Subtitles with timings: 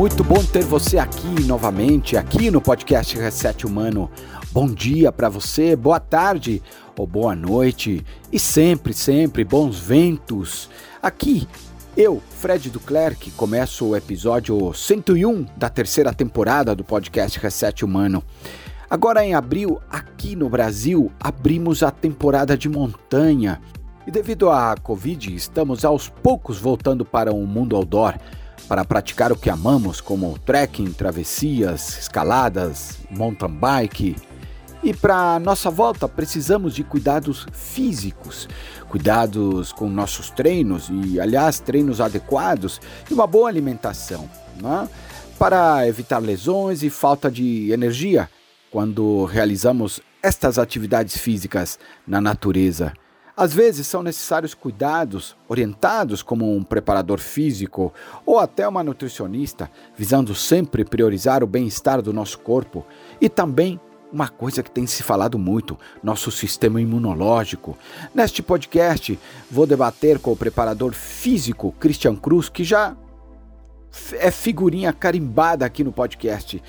[0.00, 4.10] Muito bom ter você aqui novamente, aqui no podcast Reset Humano.
[4.50, 6.62] Bom dia para você, boa tarde
[6.96, 8.02] ou boa noite
[8.32, 10.70] e sempre, sempre bons ventos.
[11.02, 11.46] Aqui
[11.94, 18.24] eu, Fred Duclerc, começo o episódio 101 da terceira temporada do podcast Reset Humano.
[18.88, 23.60] Agora em abril, aqui no Brasil, abrimos a temporada de montanha.
[24.06, 28.14] E devido à Covid, estamos aos poucos voltando para o mundo outdoor
[28.70, 34.14] para praticar o que amamos, como trekking, travessias, escaladas, mountain bike.
[34.80, 38.48] E para nossa volta precisamos de cuidados físicos,
[38.88, 42.80] cuidados com nossos treinos e, aliás, treinos adequados
[43.10, 44.30] e uma boa alimentação,
[44.62, 44.88] né?
[45.36, 48.30] para evitar lesões e falta de energia
[48.70, 52.92] quando realizamos estas atividades físicas na natureza.
[53.40, 57.90] Às vezes são necessários cuidados orientados como um preparador físico
[58.26, 62.84] ou até uma nutricionista, visando sempre priorizar o bem-estar do nosso corpo
[63.18, 63.80] e também
[64.12, 67.78] uma coisa que tem se falado muito, nosso sistema imunológico.
[68.14, 69.18] Neste podcast,
[69.50, 72.94] vou debater com o preparador físico Christian Cruz, que já
[74.18, 76.62] é figurinha carimbada aqui no podcast.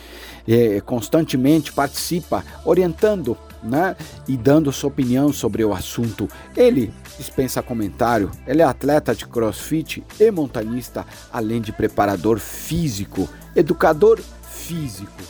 [0.48, 3.96] É, constantemente participa, orientando né,
[4.28, 6.28] e dando sua opinião sobre o assunto.
[6.56, 14.20] Ele dispensa comentário, ele é atleta de crossfit e montanista, além de preparador físico, educador
[14.50, 15.22] físico.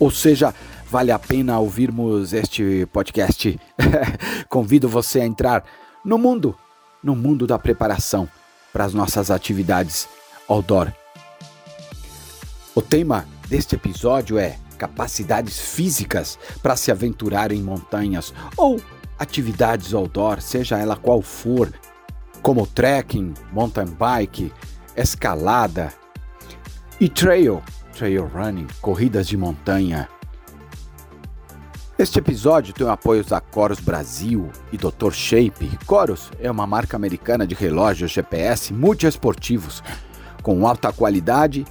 [0.00, 0.52] Ou seja,
[0.90, 3.58] vale a pena ouvirmos este podcast.
[4.48, 5.64] Convido você a entrar
[6.04, 6.56] no mundo,
[7.02, 8.28] no mundo da preparação
[8.72, 10.08] para as nossas atividades
[10.48, 10.92] outdoor
[12.74, 18.80] o tema deste episódio é capacidades físicas para se aventurar em montanhas ou
[19.18, 21.72] atividades outdoor, seja ela qual for,
[22.40, 24.52] como trekking, mountain bike,
[24.96, 25.92] escalada
[26.98, 27.62] e trail,
[27.96, 30.08] trail running, corridas de montanha.
[31.98, 35.12] Este episódio tem o apoio da Coros Brasil e Dr.
[35.12, 35.78] Shape.
[35.86, 39.82] Coros é uma marca americana de relógios GPS multiesportivos
[40.42, 41.64] com alta qualidade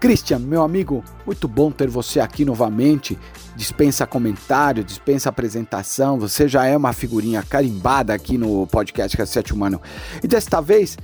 [0.00, 3.18] Christian, meu amigo, muito bom ter você aqui novamente.
[3.54, 6.18] Dispensa comentário, dispensa apresentação.
[6.18, 9.78] Você já é uma figurinha carimbada aqui no podcast Reset Humano.
[10.24, 10.96] E desta vez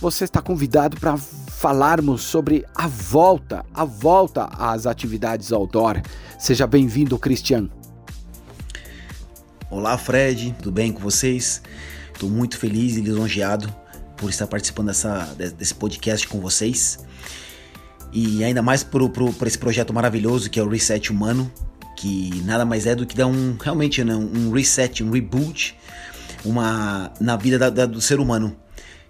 [0.00, 6.00] você está convidado para falarmos sobre a volta, a volta às atividades outdoor.
[6.38, 7.68] Seja bem-vindo, Christian.
[9.68, 11.62] Olá, Fred, tudo bem com vocês?
[12.12, 13.74] Estou muito feliz e lisonjeado
[14.16, 17.04] por estar participando dessa, desse podcast com vocês.
[18.18, 19.02] E ainda mais por
[19.46, 21.52] esse projeto maravilhoso que é o Reset Humano,
[21.94, 25.76] que nada mais é do que dar um realmente né, um reset, um reboot
[26.42, 28.56] uma, na vida da, da, do ser humano.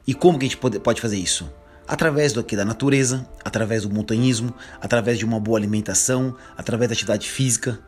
[0.08, 1.48] E como que a gente pode, pode fazer isso?
[1.86, 6.94] Através do aqui da natureza, através do montanhismo, através de uma boa alimentação, através da
[6.94, 7.78] atividade física.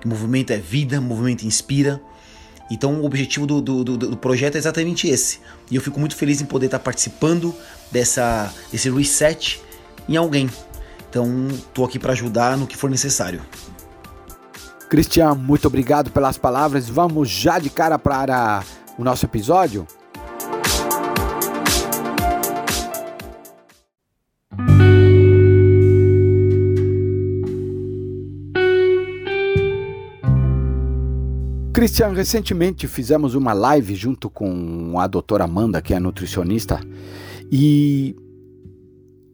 [0.00, 2.00] Que movimento é vida, movimento inspira.
[2.70, 5.40] Então o objetivo do, do, do, do, projeto é exatamente esse.
[5.70, 7.54] E eu fico muito feliz em poder estar participando
[7.92, 9.62] dessa, desse reset
[10.08, 10.50] em alguém.
[11.08, 13.40] Então, estou aqui para ajudar no que for necessário.
[14.88, 16.88] Cristian, muito obrigado pelas palavras.
[16.88, 18.62] Vamos já de cara para
[18.98, 19.86] o nosso episódio?
[31.72, 36.80] Cristian, recentemente fizemos uma live junto com a doutora Amanda, que é nutricionista,
[37.50, 38.16] e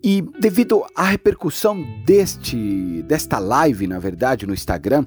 [0.03, 5.07] e devido à repercussão deste, desta live, na verdade, no Instagram,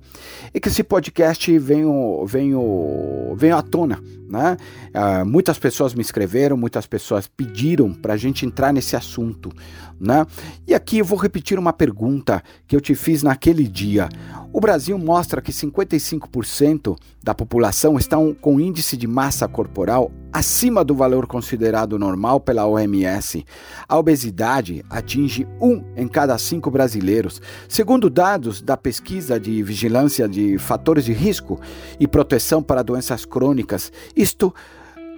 [0.54, 4.00] é que esse podcast veio, veio, veio à tona.
[4.30, 4.58] Né?
[4.94, 9.52] Uh, muitas pessoas me escreveram, muitas pessoas pediram para a gente entrar nesse assunto.
[10.00, 10.26] Né?
[10.68, 14.10] E aqui eu vou repetir uma pergunta que eu te fiz naquele dia.
[14.56, 20.94] O Brasil mostra que 55% da população estão com índice de massa corporal acima do
[20.94, 23.44] valor considerado normal pela OMS.
[23.90, 27.42] A obesidade atinge um em cada cinco brasileiros.
[27.68, 31.60] Segundo dados da pesquisa de vigilância de fatores de risco
[32.00, 34.54] e proteção para doenças crônicas, isto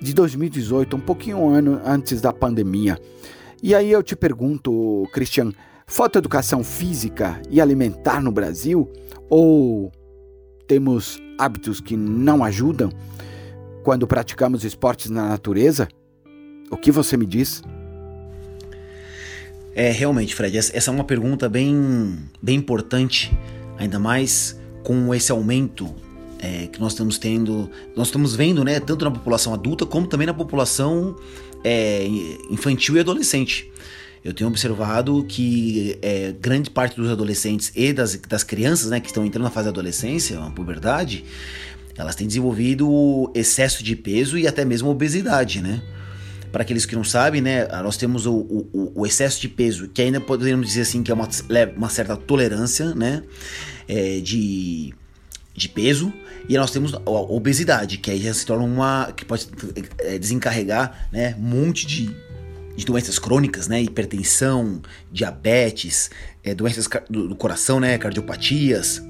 [0.02, 2.98] de 2018, um pouquinho ano antes da pandemia.
[3.62, 5.52] E aí eu te pergunto, Christian,
[5.88, 8.92] Falta educação física e alimentar no Brasil?
[9.30, 9.92] Ou
[10.68, 12.90] temos hábitos que não ajudam
[13.84, 15.88] quando praticamos esportes na natureza?
[16.70, 17.62] O que você me diz?
[19.76, 23.38] É, realmente, Fred, essa é uma pergunta bem, bem importante,
[23.78, 25.94] ainda mais com esse aumento
[26.40, 30.28] é, que nós estamos tendo, nós estamos vendo, né, tanto na população adulta como também
[30.28, 31.16] na população
[31.64, 32.08] é,
[32.50, 33.70] infantil e adolescente.
[34.26, 39.06] Eu tenho observado que é, grande parte dos adolescentes e das, das crianças, né, que
[39.06, 41.24] estão entrando na fase da adolescência, a puberdade,
[41.96, 45.80] elas têm desenvolvido excesso de peso e até mesmo obesidade, né?
[46.52, 50.02] Para aqueles que não sabem, né, nós temos o, o, o, excesso de peso, que
[50.02, 51.30] ainda podemos dizer assim que é uma,
[51.78, 53.22] uma certa tolerância, né,
[53.88, 54.92] é, de,
[55.54, 56.12] de peso,
[56.50, 59.14] e nós temos a obesidade, que aí já se torna uma.
[59.16, 59.48] que pode
[60.00, 62.16] é, desencarregar né, um monte de,
[62.76, 63.82] de doenças crônicas, né?
[63.82, 64.82] Hipertensão,
[65.12, 66.10] diabetes,
[66.44, 67.98] é, doenças do, coração, né?
[67.98, 69.02] Cardiopatias.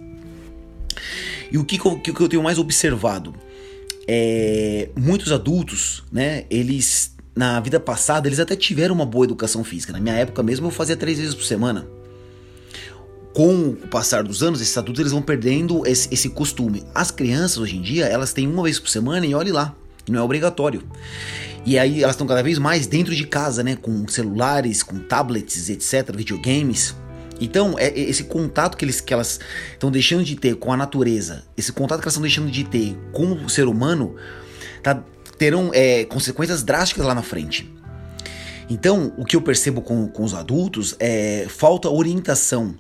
[1.52, 3.34] E o que, que, eu, que eu tenho mais observado?
[4.08, 6.46] É, muitos adultos, né?
[6.50, 9.92] Eles na vida passada eles até tiveram uma boa educação física.
[9.92, 11.86] Na minha época mesmo eu fazia três vezes por semana
[13.36, 16.86] com o passar dos anos, esses adultos eles vão perdendo esse, esse costume.
[16.96, 19.76] As crianças hoje em dia, elas têm uma vez por semana e olhe lá,
[20.10, 20.82] não é obrigatório.
[21.66, 25.70] E aí elas estão cada vez mais dentro de casa, né, com celulares, com tablets,
[25.70, 26.96] etc, videogames.
[27.42, 29.40] Então, é, é esse contato que, eles, que elas
[29.74, 32.96] estão deixando de ter com a natureza, esse contato que elas estão deixando de ter
[33.12, 34.16] com o ser humano,
[34.84, 35.04] tá,
[35.38, 37.70] terão é, consequências drásticas lá na frente.
[38.70, 42.76] Então, o que eu percebo com, com os adultos é falta orientação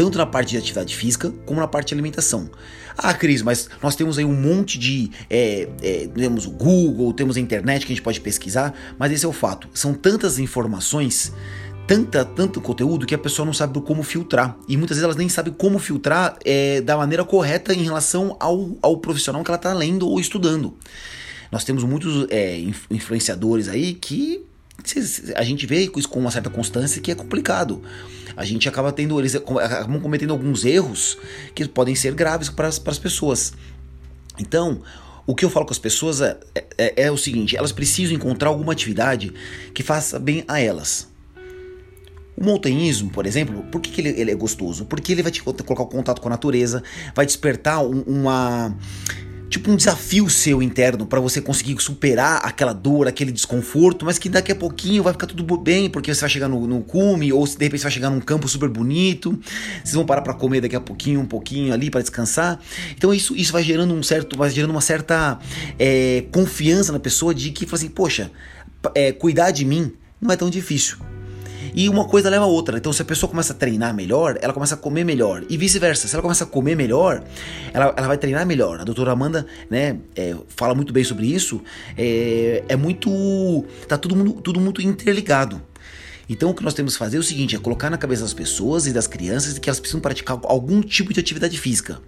[0.00, 2.48] tanto na parte de atividade física como na parte de alimentação.
[2.96, 5.10] Ah, Cris, mas nós temos aí um monte de.
[5.28, 9.26] É, é, temos o Google, temos a internet que a gente pode pesquisar, mas esse
[9.26, 9.68] é o fato.
[9.74, 11.34] São tantas informações,
[11.86, 14.56] tanta, tanto conteúdo que a pessoa não sabe como filtrar.
[14.66, 18.78] E muitas vezes elas nem sabem como filtrar é, da maneira correta em relação ao,
[18.80, 20.78] ao profissional que ela está lendo ou estudando.
[21.52, 22.58] Nós temos muitos é,
[22.90, 24.46] influenciadores aí que
[25.36, 27.82] a gente vê com uma certa constância que é complicado
[28.40, 31.18] a gente acaba tendo, eles acabam cometendo alguns erros
[31.54, 33.52] que podem ser graves para as pessoas.
[34.38, 34.80] Então,
[35.26, 36.38] o que eu falo com as pessoas é,
[36.78, 39.30] é, é, o seguinte: elas precisam encontrar alguma atividade
[39.74, 41.06] que faça bem a elas.
[42.34, 44.86] O montanhismo, por exemplo, por que, que ele, ele, é gostoso?
[44.86, 46.82] Porque ele vai te colocar o contato com a natureza,
[47.14, 48.74] vai despertar um, uma
[49.50, 54.28] tipo um desafio seu interno para você conseguir superar aquela dor, aquele desconforto, mas que
[54.28, 57.44] daqui a pouquinho vai ficar tudo bem, porque você vai chegar no, no cume, ou
[57.44, 59.38] de repente você vai chegar num campo super bonito,
[59.82, 62.60] vocês vão parar para comer daqui a pouquinho, um pouquinho ali para descansar.
[62.96, 65.40] Então isso, isso vai gerando um certo, vai gerando uma certa
[65.78, 68.30] é, confiança na pessoa de que, assim, poxa,
[68.94, 71.09] é, cuidar de mim não é tão difícil.
[71.74, 72.78] E uma coisa leva a outra.
[72.78, 75.44] Então, se a pessoa começa a treinar melhor, ela começa a comer melhor.
[75.48, 76.08] E vice-versa.
[76.08, 77.22] Se ela começa a comer melhor,
[77.72, 78.80] ela, ela vai treinar melhor.
[78.80, 81.60] A doutora Amanda né, é, fala muito bem sobre isso.
[81.96, 83.64] É, é muito.
[83.88, 85.60] Tá tudo, mundo, tudo muito interligado.
[86.28, 88.32] Então o que nós temos que fazer é o seguinte: é colocar na cabeça das
[88.32, 92.00] pessoas e das crianças que elas precisam praticar algum tipo de atividade física.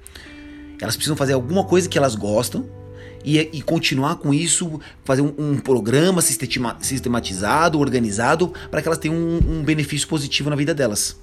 [0.80, 2.64] Elas precisam fazer alguma coisa que elas gostam,
[3.24, 9.16] e, e continuar com isso, fazer um, um programa sistematizado, organizado, para que elas tenham
[9.16, 11.16] um, um benefício positivo na vida delas.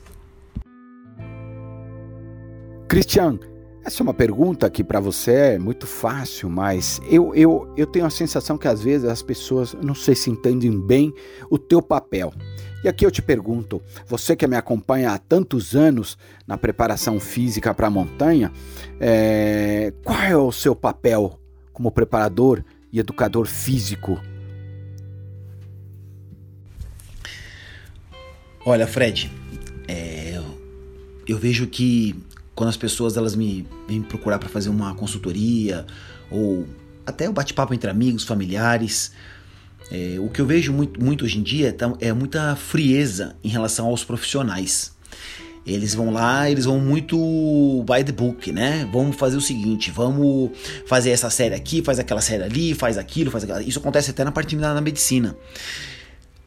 [2.87, 3.37] Christian,
[3.85, 8.05] essa é uma pergunta que para você é muito fácil, mas eu, eu, eu tenho
[8.05, 11.13] a sensação que às vezes as pessoas não sei se entendem bem
[11.49, 12.33] o teu papel.
[12.83, 17.73] E aqui eu te pergunto, você que me acompanha há tantos anos na preparação física
[17.73, 18.51] para a montanha,
[18.99, 21.38] é, qual é o seu papel
[21.79, 24.21] como preparador e educador físico?
[28.65, 29.31] Olha, Fred,
[29.87, 30.41] é,
[31.25, 32.21] eu vejo que
[32.53, 35.85] quando as pessoas elas me vêm procurar para fazer uma consultoria
[36.29, 36.67] ou
[37.05, 39.13] até o um bate-papo entre amigos, familiares,
[39.89, 43.85] é, o que eu vejo muito, muito hoje em dia é muita frieza em relação
[43.87, 44.98] aos profissionais.
[45.65, 47.17] Eles vão lá, eles vão muito
[47.85, 48.87] by the book, né?
[48.91, 50.51] Vamos fazer o seguinte, vamos
[50.85, 53.61] fazer essa série aqui, faz aquela série ali, faz aquilo, faz aquilo.
[53.61, 55.37] Isso acontece até na parte da na medicina.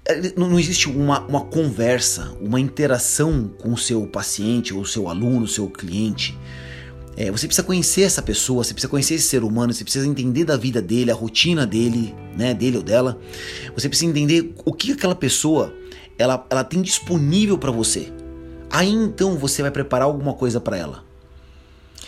[0.04, 5.46] É, não, existe uma, uma conversa, uma interação com o seu paciente, ou seu aluno,
[5.46, 6.36] seu cliente.
[7.16, 10.44] É, você precisa conhecer essa pessoa, você precisa conhecer esse ser humano, você precisa entender
[10.44, 13.18] da vida dele, a rotina dele, né, dele ou dela.
[13.74, 15.72] Você precisa entender o que aquela pessoa
[16.18, 18.10] ela, ela tem disponível para você.
[18.72, 21.04] Aí então você vai preparar alguma coisa para ela.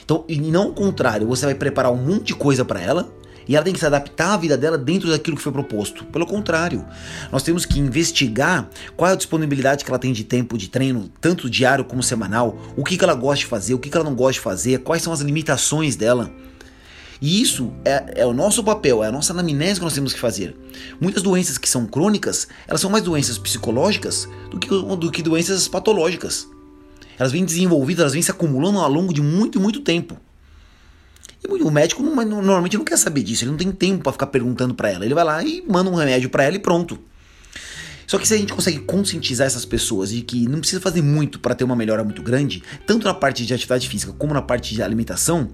[0.02, 3.10] Então, e não o contrário, você vai preparar um monte de coisa para ela
[3.46, 6.04] E ela tem que se adaptar à vida dela dentro daquilo que foi proposto.
[6.06, 6.84] Pelo contrário,
[7.30, 11.10] nós temos que investigar qual é a disponibilidade que ela tem de tempo de treino,
[11.20, 14.04] tanto diário como semanal, o que, que ela gosta de fazer, o que, que ela
[14.04, 16.30] não gosta de fazer, quais são as limitações dela.
[17.24, 20.20] E isso é, é, o nosso papel, é a nossa anamnese que nós temos que
[20.20, 20.54] fazer.
[21.00, 25.66] Muitas doenças que são crônicas, elas são mais doenças psicológicas do que, do que doenças
[25.66, 26.46] patológicas.
[27.18, 30.18] Elas vêm desenvolvidas, elas vêm se acumulando ao longo de muito, muito tempo.
[31.42, 34.26] E o médico não, normalmente não quer saber disso, ele não tem tempo para ficar
[34.26, 35.06] perguntando para ela.
[35.06, 36.98] Ele vai lá e manda um remédio para ela e pronto.
[38.06, 41.40] Só que se a gente consegue conscientizar essas pessoas de que não precisa fazer muito
[41.40, 44.74] para ter uma melhora muito grande, tanto na parte de atividade física como na parte
[44.74, 45.48] de alimentação,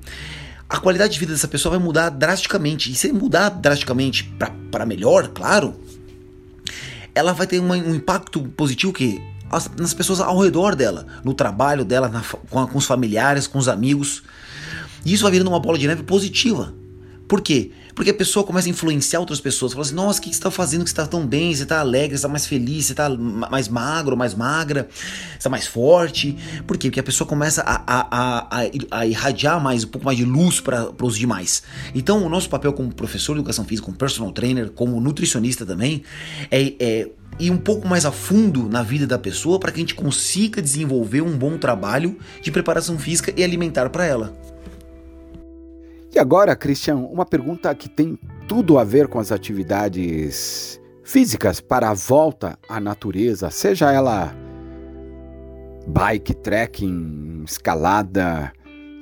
[0.71, 2.93] a qualidade de vida dessa pessoa vai mudar drasticamente.
[2.93, 4.33] E se mudar drasticamente
[4.71, 5.75] para melhor, claro,
[7.12, 9.21] ela vai ter uma, um impacto positivo que
[9.77, 13.67] nas pessoas ao redor dela, no trabalho dela, na, com, com os familiares, com os
[13.67, 14.23] amigos.
[15.05, 16.73] E isso vai virando uma bola de neve positiva.
[17.27, 17.73] Por quê?
[18.00, 19.75] Porque a pessoa começa a influenciar outras pessoas.
[19.75, 21.54] Fala assim: nossa, o que você está fazendo que você está tão bem?
[21.54, 25.50] Você está alegre, você está mais feliz, você está mais magro, mais magra, você está
[25.50, 26.35] mais forte.
[26.66, 26.88] Por quê?
[26.88, 30.62] Porque a pessoa começa a, a, a, a irradiar mais, um pouco mais de luz
[30.62, 31.62] para os demais.
[31.95, 36.02] Então, o nosso papel como professor de educação física, como personal trainer, como nutricionista também,
[36.50, 39.83] é, é ir um pouco mais a fundo na vida da pessoa para que a
[39.83, 44.35] gente consiga desenvolver um bom trabalho de preparação física e alimentar para ela.
[46.12, 51.88] E agora, Christian, uma pergunta que tem tudo a ver com as atividades físicas para
[51.88, 54.35] a volta à natureza, seja ela
[55.87, 58.52] bike, trekking, escalada,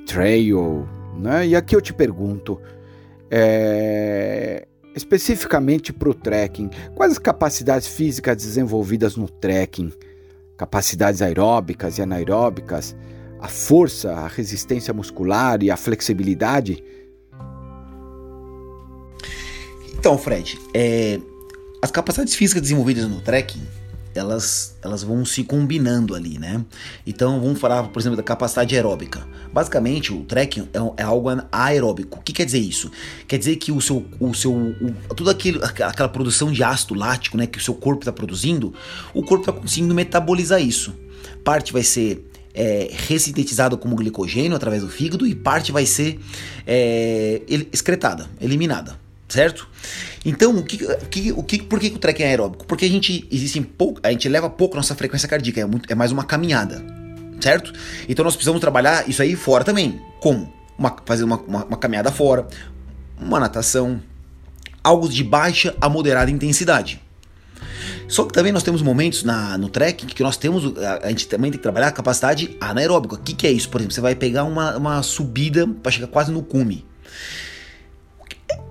[0.05, 0.87] trail,
[1.19, 1.47] né?
[1.47, 2.59] E aqui eu te pergunto,
[3.29, 9.91] é, especificamente para o trekking, quais as capacidades físicas desenvolvidas no trekking?
[10.57, 12.95] Capacidades aeróbicas e anaeróbicas,
[13.39, 16.83] a força, a resistência muscular e a flexibilidade?
[19.99, 21.19] Então, Fred, é,
[21.81, 23.61] as capacidades físicas desenvolvidas no trekking,
[24.15, 26.63] elas, elas vão se combinando ali, né?
[27.05, 29.27] Então, vamos falar, por exemplo, da capacidade aeróbica.
[29.51, 32.17] Basicamente, o trekking é, é algo aeróbico.
[32.17, 32.89] O que quer dizer isso?
[33.27, 37.35] Quer dizer que o seu, o seu, o, tudo aquilo, aquela produção de ácido lático,
[37.35, 38.73] né, que o seu corpo está produzindo,
[39.13, 40.95] o corpo está conseguindo metabolizar isso.
[41.43, 46.21] Parte vai ser é, ressintetizado como glicogênio através do fígado e parte vai ser
[46.65, 47.41] é,
[47.73, 49.67] excretada, eliminada certo?
[50.25, 50.77] Então, o que,
[51.09, 52.65] que, o que, por que o trekking é aeróbico?
[52.65, 55.95] Porque a gente existe pouco, a gente leva pouco nossa frequência cardíaca, é, muito, é
[55.95, 56.83] mais uma caminhada,
[57.39, 57.71] certo?
[58.09, 60.01] Então nós precisamos trabalhar isso aí fora também.
[60.19, 60.51] Como?
[60.77, 62.47] Uma, fazer uma, uma, uma caminhada fora,
[63.19, 64.01] uma natação,
[64.83, 67.01] algo de baixa a moderada intensidade.
[68.07, 71.27] Só que também nós temos momentos na, no trekking que nós temos, a, a gente
[71.27, 73.15] também tem que trabalhar a capacidade anaeróbica.
[73.15, 73.69] O que, que é isso?
[73.69, 76.88] Por exemplo, você vai pegar uma, uma subida para chegar quase no cume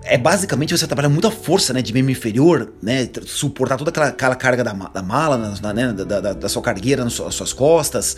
[0.08, 4.34] é basicamente você trabalhar muita força, né, de membro inferior, né, suportar toda aquela, aquela
[4.34, 8.16] carga da, da mala, na, né, da, da, da, sua cargueira nas suas, suas costas,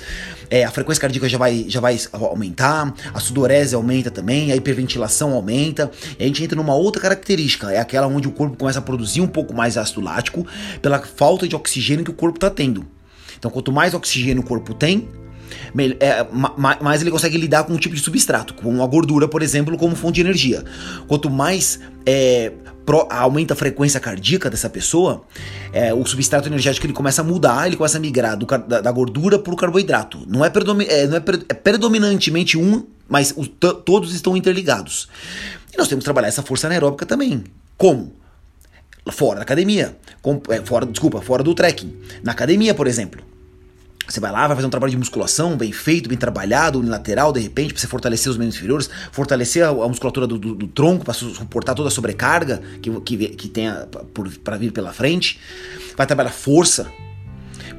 [0.49, 5.33] é, a frequência cardíaca já vai, já vai aumentar, a sudorese aumenta também, a hiperventilação
[5.33, 8.83] aumenta, e a gente entra numa outra característica, é aquela onde o corpo começa a
[8.83, 10.47] produzir um pouco mais ácido lático
[10.81, 12.87] pela falta de oxigênio que o corpo está tendo.
[13.39, 15.09] Então, quanto mais oxigênio o corpo tem,
[16.01, 16.27] é,
[16.83, 19.95] mais ele consegue lidar com um tipo de substrato, com a gordura, por exemplo, como
[19.95, 20.65] fonte de energia.
[21.07, 22.53] Quanto mais é,
[22.85, 25.23] pro, aumenta a frequência cardíaca dessa pessoa,
[25.73, 28.93] é, o substrato energético ele começa a mudar, ele começa a migrar do, da, da,
[28.93, 30.25] gordura para o carboidrato.
[30.27, 35.09] Não, é, é, não é, é, predominantemente um, mas o, todos estão interligados.
[35.73, 37.45] E nós temos que trabalhar essa força anaeróbica também.
[37.77, 38.13] Como?
[39.11, 39.97] Fora da academia.
[40.21, 41.95] Com, fora, desculpa, fora do trekking.
[42.23, 43.30] Na academia, por exemplo.
[44.11, 47.39] Você vai lá, vai fazer um trabalho de musculação bem feito, bem trabalhado, unilateral, de
[47.39, 51.05] repente, para você fortalecer os membros inferiores, fortalecer a, a musculatura do, do, do tronco
[51.05, 53.69] para suportar toda a sobrecarga que, que, que tem
[54.43, 55.39] para vir pela frente.
[55.97, 56.91] Vai trabalhar força,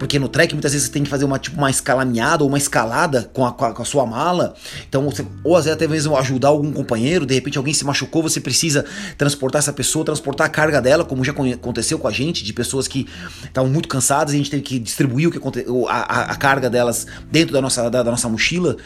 [0.02, 2.58] porque no trek muitas vezes você tem que fazer uma tipo uma escalameada ou uma
[2.58, 4.56] escalada com a, com a, sua mala.
[4.90, 8.24] Então, você, ou às vezes até mesmo ajudar algum companheiro, de repente alguém se machucou,
[8.24, 8.84] você precisa
[9.16, 12.88] transportar essa pessoa, transportar a carga dela, como já aconteceu com a gente, de pessoas
[12.88, 13.08] que
[13.44, 15.40] estavam muito cansadas e a gente teve que distribuir o que
[15.88, 18.78] a, a, a carga delas dentro da nossa, da, da nossa mochila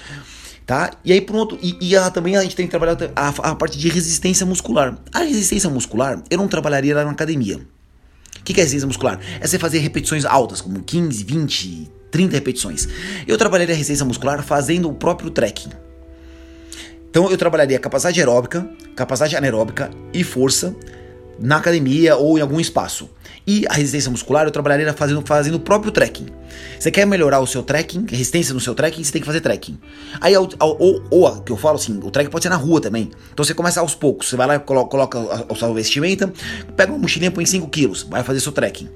[0.65, 0.91] tá?
[1.05, 3.77] E aí pronto, e, e a, também a gente tem que trabalhar a, a, parte
[3.77, 4.97] de resistência muscular.
[5.13, 7.61] A resistência muscular eu não trabalharia lá na academia.
[8.45, 9.19] Que, que é resistência muscular?
[9.41, 12.87] É você fazer repetições altas, como 15, 20, 30 repetições.
[13.27, 15.71] Eu trabalharia a resistência muscular fazendo o próprio trekking.
[17.09, 20.75] Então eu trabalharia capacidade aeróbica, capacidade anaeróbica e força
[21.39, 23.09] na academia ou em algum espaço.
[23.47, 26.25] E a resistência muscular eu trabalharia fazendo, fazendo o próprio trekking.
[26.79, 29.77] Você quer melhorar o seu trekking, resistência no seu trekking, você tem que fazer trekking.
[30.19, 33.11] Aí, ou, ou, ou que eu falo assim, o trekking pode ser na rua também.
[33.33, 36.33] Então você começa aos poucos, você vai lá, coloca, coloca a, sua vestimenta,
[36.75, 38.89] pega uma mochilinha, põe 5 quilos, vai fazer seu trekking.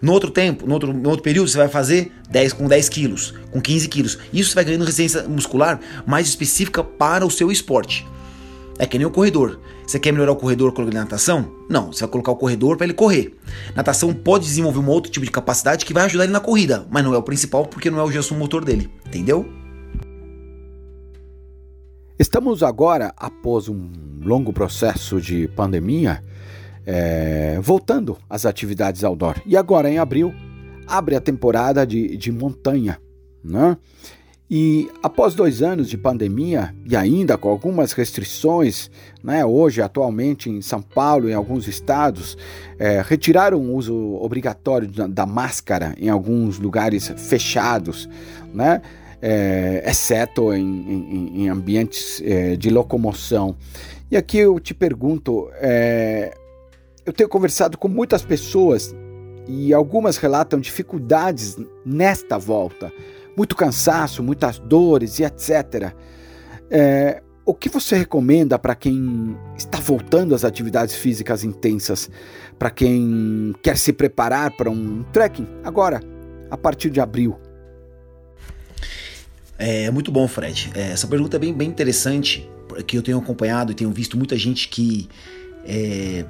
[0.00, 3.34] No outro tempo, no outro, no outro período, você vai fazer 10 com 10 quilos,
[3.50, 4.18] com 15 quilos.
[4.32, 8.06] Isso você vai ganhando resistência muscular mais específica para o seu esporte.
[8.78, 9.58] É que nem o corredor.
[9.86, 11.50] Você quer melhorar o corredor a natação?
[11.68, 13.34] Não, você vai colocar o corredor para ele correr.
[13.74, 17.02] Natação pode desenvolver um outro tipo de capacidade que vai ajudar ele na corrida, mas
[17.02, 19.48] não é o principal porque não é o gesto motor dele, entendeu?
[22.18, 23.90] Estamos agora, após um
[24.22, 26.22] longo processo de pandemia,
[26.84, 29.40] é, voltando às atividades outdoor.
[29.44, 30.34] E agora, em abril,
[30.86, 32.98] abre a temporada de, de montanha.
[33.44, 33.76] Né?
[34.48, 38.88] E após dois anos de pandemia e ainda com algumas restrições,
[39.22, 42.38] né, hoje, atualmente em São Paulo em alguns estados,
[42.78, 48.08] é, retiraram o uso obrigatório da, da, máscara em alguns lugares fechados,
[48.54, 48.82] né,
[49.20, 53.56] é, exceto em, em, em ambientes é, de locomoção.
[54.08, 56.32] E aqui eu te pergunto: é,
[57.04, 58.94] eu tenho conversado com muitas pessoas
[59.48, 62.92] e algumas relatam dificuldades nesta volta
[63.36, 65.92] muito cansaço, muitas dores e etc.
[66.70, 72.10] É, o que você recomenda para quem está voltando às atividades físicas intensas,
[72.58, 76.00] para quem quer se preparar para um trekking agora,
[76.50, 77.38] a partir de abril?
[79.58, 80.72] É muito bom, Fred.
[80.74, 84.36] É, essa pergunta é bem, bem interessante, porque eu tenho acompanhado e tenho visto muita
[84.36, 85.08] gente que
[85.64, 86.24] é,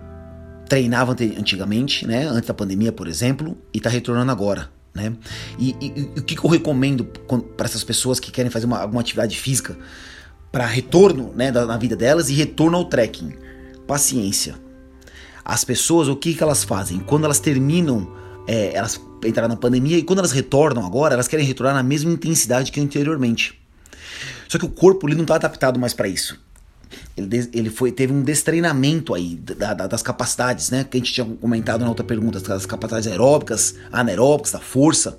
[0.69, 4.76] treinava antigamente, né, antes da pandemia, por exemplo, e está retornando agora.
[4.97, 5.13] Né?
[5.59, 9.03] E, e, e o que, eu recomendo para essas pessoas que querem fazer uma, alguma
[9.03, 9.77] atividade física
[10.51, 13.35] para retorno né, da, na vida delas e retorno ao trekking?
[13.87, 14.55] Paciência.
[15.45, 16.99] As pessoas, o que, que elas fazem?
[16.99, 18.11] Quando elas terminam,
[18.49, 22.11] é, elas entraram na pandemia e quando elas retornam agora, elas querem retornar na mesma
[22.11, 23.61] intensidade que anteriormente.
[24.49, 26.41] Só que o corpo ele não está adaptado mais para isso.
[27.17, 30.85] Ele, ele foi, teve um destreinamento aí da, da, das capacidades, né?
[30.85, 35.19] Que a gente tinha comentado na outra pergunta, das capacidades aeróbicas, anaeróbicas, da força.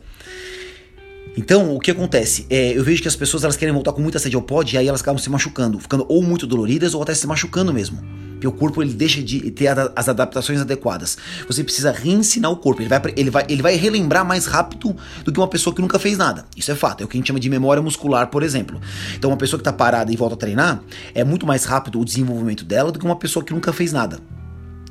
[1.37, 2.47] Então, o que acontece?
[2.49, 4.77] É, eu vejo que as pessoas elas querem voltar com muita sede ao pod e
[4.77, 8.01] aí elas acabam se machucando, ficando ou muito doloridas ou até se machucando mesmo.
[8.37, 11.17] Porque o corpo ele deixa de ter as adaptações adequadas.
[11.47, 12.81] Você precisa reensinar o corpo.
[12.81, 15.97] Ele vai, ele, vai, ele vai relembrar mais rápido do que uma pessoa que nunca
[15.97, 16.45] fez nada.
[16.55, 17.01] Isso é fato.
[17.01, 18.79] É o que a gente chama de memória muscular, por exemplo.
[19.15, 20.81] Então, uma pessoa que está parada e volta a treinar,
[21.15, 24.19] é muito mais rápido o desenvolvimento dela do que uma pessoa que nunca fez nada.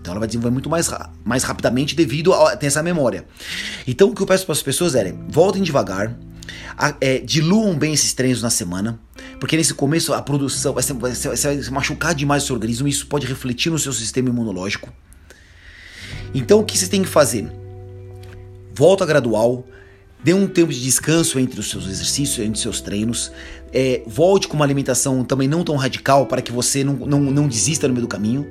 [0.07, 0.89] Então ela vai desenvolver muito mais,
[1.25, 3.27] mais rapidamente devido a ter essa memória.
[3.89, 6.17] Então o que eu peço para as pessoas é voltem devagar,
[7.01, 9.01] é, diluam bem esses treinos na semana,
[9.39, 12.91] porque nesse começo a produção vai, vai, vai se machucar demais o seu organismo e
[12.91, 14.93] isso pode refletir no seu sistema imunológico.
[16.35, 17.51] Então o que você tem que fazer?
[18.75, 19.67] Volta gradual,
[20.23, 23.33] dê um tempo de descanso entre os seus exercícios, entre os seus treinos,
[23.73, 27.49] é, volte com uma alimentação também não tão radical para que você não, não, não
[27.49, 28.47] desista no meio do caminho.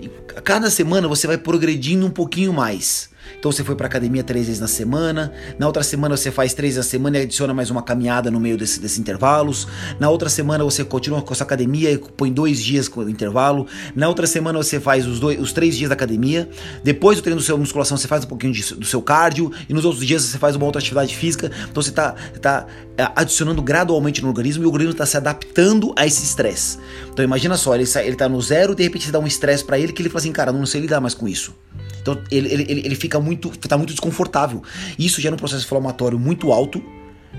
[0.00, 0.08] E
[0.42, 3.11] cada semana você vai progredindo um pouquinho mais.
[3.38, 6.76] Então você foi para academia três vezes na semana, na outra semana você faz três
[6.76, 9.66] na semana e adiciona mais uma caminhada no meio desse, desses intervalos.
[9.98, 13.10] Na outra semana você continua com a sua academia e põe dois dias com o
[13.10, 13.66] intervalo.
[13.94, 16.48] Na outra semana você faz os, dois, os três dias da academia.
[16.84, 19.74] Depois do treino do seu musculação você faz um pouquinho de, do seu cardio e
[19.74, 21.50] nos outros dias você faz uma outra atividade física.
[21.70, 22.66] Então você está tá
[23.14, 26.78] adicionando gradualmente no organismo e o organismo está se adaptando a esse estresse.
[27.12, 29.64] Então imagina só, ele, ele tá no zero e de repente você dá um estresse
[29.64, 31.54] para ele que ele fala assim, cara, não sei lidar mais com isso.
[32.02, 34.62] Então ele, ele, ele fica muito, tá muito desconfortável.
[34.98, 36.82] Isso gera um processo inflamatório muito alto,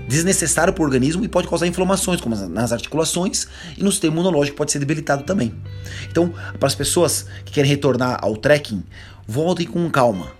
[0.08, 3.46] desnecessário para o organismo e pode causar inflamações, como nas articulações
[3.76, 5.54] e no sistema imunológico pode ser debilitado também.
[6.10, 8.82] Então, para as pessoas que querem retornar ao trekking,
[9.26, 10.32] voltem com calma.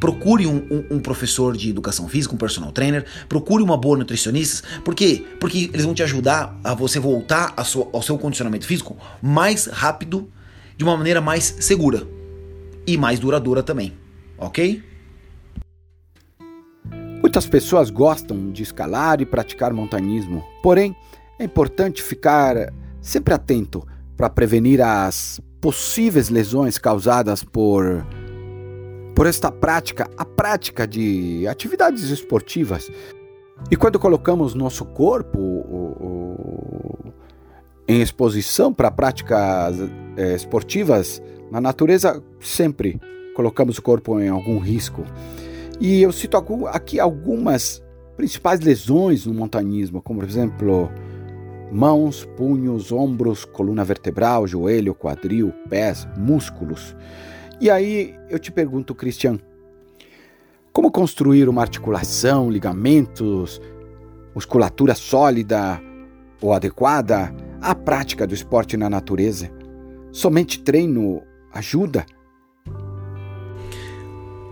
[0.00, 4.66] Procure um, um, um, professor de educação física, um personal trainer, procure uma boa nutricionista.
[4.82, 5.24] Por quê?
[5.38, 10.30] Porque eles vão te ajudar a você voltar ao seu condicionamento físico mais rápido,
[10.76, 12.13] de uma maneira mais segura
[12.86, 13.92] e mais duradoura também,
[14.38, 14.82] ok?
[17.20, 20.94] Muitas pessoas gostam de escalar e praticar montanismo, porém
[21.38, 28.04] é importante ficar sempre atento para prevenir as possíveis lesões causadas por
[29.14, 32.90] por esta prática, a prática de atividades esportivas.
[33.70, 37.12] E quando colocamos nosso corpo o, o,
[37.86, 39.76] em exposição para práticas
[40.16, 41.22] é, esportivas,
[41.54, 43.00] na natureza, sempre
[43.32, 45.04] colocamos o corpo em algum risco.
[45.80, 46.36] E eu cito
[46.66, 47.80] aqui algumas
[48.16, 50.90] principais lesões no montanismo, como por exemplo,
[51.70, 56.96] mãos, punhos, ombros, coluna vertebral, joelho, quadril, pés, músculos.
[57.60, 59.38] E aí eu te pergunto, Cristian,
[60.72, 63.62] como construir uma articulação, ligamentos,
[64.34, 65.80] musculatura sólida
[66.42, 69.48] ou adequada à prática do esporte na natureza?
[70.10, 71.22] Somente treino
[71.54, 72.04] ajuda?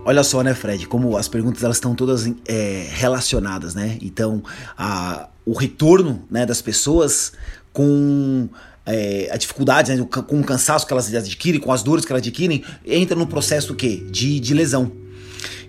[0.05, 3.97] Olha só, né, Fred, como as perguntas elas estão todas é, relacionadas, né?
[4.01, 4.43] Então,
[4.77, 7.31] a, o retorno né, das pessoas
[7.71, 8.49] com
[8.85, 12.21] é, a dificuldade, né, com o cansaço que elas adquirem, com as dores que elas
[12.21, 14.05] adquirem, entra no processo do quê?
[14.11, 14.91] De, de lesão.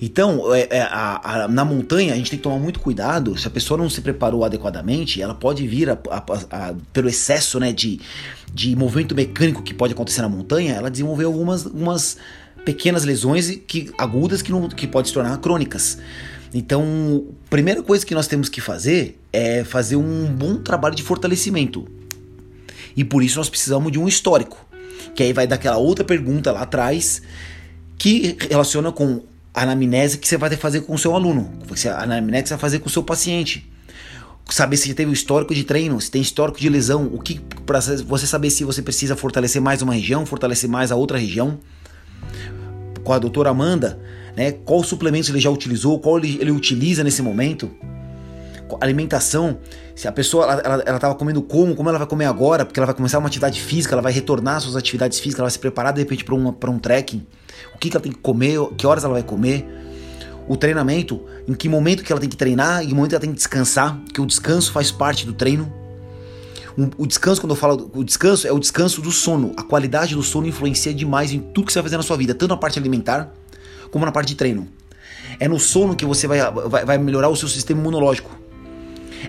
[0.06, 3.38] Então, é, é, a, a, na montanha, a gente tem que tomar muito cuidado.
[3.38, 5.96] Se a pessoa não se preparou adequadamente, ela pode vir a,
[6.92, 7.98] pelo excesso né, de,
[8.52, 12.18] de movimento mecânico que pode acontecer na montanha, ela desenvolver algumas,
[12.66, 15.96] pequenas lesões que, agudas que, não, que podem se tornar crônicas.
[16.52, 21.88] Então, primeira coisa que nós temos que fazer é fazer um bom trabalho de fortalecimento.
[22.94, 24.66] E por isso nós precisamos de um histórico.
[25.14, 27.22] Que aí vai daquela outra pergunta lá atrás
[27.96, 31.52] que relaciona com a anamnese que você vai fazer com o seu aluno.
[31.96, 33.70] A anamnese que você vai fazer com o seu paciente.
[34.50, 37.80] Saber se teve o histórico de treino, se tem histórico de lesão, o que para
[37.80, 41.58] você saber se você precisa fortalecer mais uma região, fortalecer mais a outra região
[43.02, 43.98] com a doutora Amanda,
[44.36, 44.52] né?
[44.52, 47.70] Qual suplementos ele já utilizou, qual ele, ele utiliza nesse momento.
[48.80, 49.58] Alimentação,
[49.94, 52.80] se a pessoa ela, ela, ela tava comendo como, como ela vai comer agora, porque
[52.80, 55.52] ela vai começar uma atividade física, ela vai retornar às suas atividades físicas, ela vai
[55.52, 57.24] se preparar de repente para um trekking.
[57.74, 59.66] O que, que ela tem que comer, que horas ela vai comer.
[60.46, 63.30] O treinamento, em que momento que ela tem que treinar e que momento ela tem
[63.30, 65.72] que descansar, que o descanso faz parte do treino.
[66.98, 69.52] O descanso, quando eu falo o descanso, é o descanso do sono.
[69.56, 72.34] A qualidade do sono influencia demais em tudo que você vai fazer na sua vida,
[72.34, 73.32] tanto na parte alimentar
[73.90, 74.68] como na parte de treino.
[75.38, 78.30] É no sono que você vai, vai, vai melhorar o seu sistema imunológico.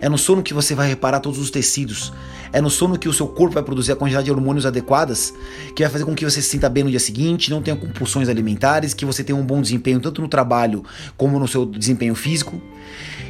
[0.01, 2.11] É no sono que você vai reparar todos os tecidos.
[2.55, 5.33] É no sono que o seu corpo vai produzir a quantidade de hormônios adequadas,
[5.75, 8.29] que vai fazer com que você se sinta bem no dia seguinte, não tenha compulsões
[8.29, 10.81] alimentares, que você tenha um bom desempenho tanto no trabalho
[11.17, 12.61] como no seu desempenho físico.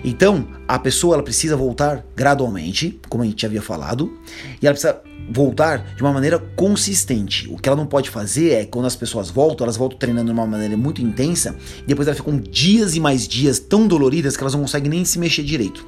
[0.03, 4.15] Então, a pessoa ela precisa voltar gradualmente, como a gente havia falado,
[4.61, 7.49] e ela precisa voltar de uma maneira consistente.
[7.49, 10.33] O que ela não pode fazer é quando as pessoas voltam, elas voltam treinando de
[10.33, 14.43] uma maneira muito intensa, e depois elas ficam dias e mais dias tão doloridas que
[14.43, 15.83] elas não conseguem nem se mexer direito.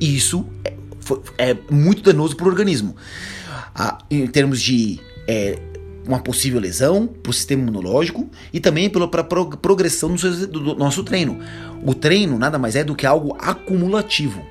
[0.00, 0.77] E isso é,
[1.36, 2.96] é muito danoso para o organismo.
[3.74, 5.58] Ah, em termos de é,
[6.06, 9.24] uma possível lesão para o sistema imunológico e também para a
[9.56, 11.38] progressão do, do nosso treino.
[11.84, 14.44] O treino nada mais é do que algo acumulativo.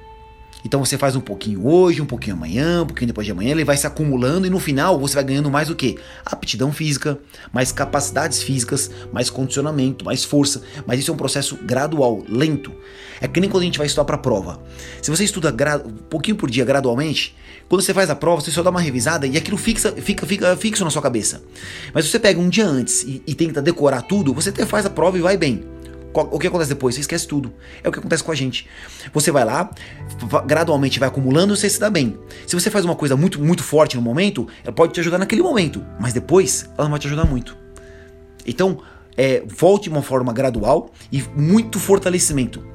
[0.65, 3.63] Então você faz um pouquinho hoje, um pouquinho amanhã, um pouquinho depois de amanhã, ele
[3.63, 5.97] vai se acumulando e no final você vai ganhando mais o que?
[6.25, 7.17] Aptidão física,
[7.53, 10.61] mais capacidades físicas, mais condicionamento, mais força.
[10.85, 12.73] Mas isso é um processo gradual, lento.
[13.21, 14.61] É que nem quando a gente vai estudar para prova.
[15.01, 17.35] Se você estuda um pouquinho por dia gradualmente,
[17.67, 20.55] quando você faz a prova, você só dá uma revisada e aquilo fixa, fica, fica
[20.55, 21.43] fixo na sua cabeça.
[21.93, 24.85] Mas se você pega um dia antes e, e tenta decorar tudo, você até faz
[24.85, 25.63] a prova e vai bem.
[26.13, 26.95] O que acontece depois?
[26.95, 27.53] Você esquece tudo.
[27.83, 28.67] É o que acontece com a gente.
[29.13, 29.69] Você vai lá,
[30.45, 32.17] gradualmente vai acumulando e você se dá bem.
[32.45, 35.43] Se você faz uma coisa muito, muito forte no momento, ela pode te ajudar naquele
[35.43, 37.55] momento, mas depois ela não vai te ajudar muito.
[38.45, 38.81] Então,
[39.15, 42.65] é, volte de uma forma gradual e muito fortalecimento.